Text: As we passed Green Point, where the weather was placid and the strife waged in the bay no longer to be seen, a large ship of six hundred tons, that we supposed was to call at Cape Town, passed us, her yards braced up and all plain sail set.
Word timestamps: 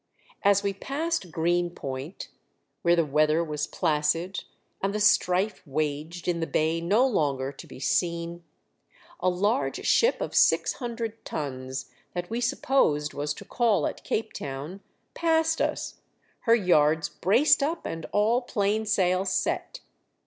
As 0.41 0.63
we 0.63 0.73
passed 0.73 1.29
Green 1.29 1.69
Point, 1.69 2.29
where 2.81 2.95
the 2.95 3.05
weather 3.05 3.43
was 3.43 3.67
placid 3.67 4.45
and 4.81 4.95
the 4.95 4.99
strife 4.99 5.61
waged 5.63 6.27
in 6.27 6.39
the 6.39 6.47
bay 6.47 6.81
no 6.81 7.05
longer 7.05 7.51
to 7.51 7.67
be 7.67 7.79
seen, 7.79 8.43
a 9.19 9.29
large 9.29 9.85
ship 9.85 10.19
of 10.19 10.33
six 10.33 10.73
hundred 10.73 11.23
tons, 11.23 11.91
that 12.15 12.31
we 12.31 12.41
supposed 12.41 13.13
was 13.13 13.31
to 13.35 13.45
call 13.45 13.85
at 13.85 14.03
Cape 14.03 14.33
Town, 14.33 14.81
passed 15.13 15.61
us, 15.61 16.01
her 16.49 16.55
yards 16.55 17.07
braced 17.07 17.61
up 17.61 17.85
and 17.85 18.07
all 18.11 18.41
plain 18.41 18.87
sail 18.87 19.23
set. 19.23 19.81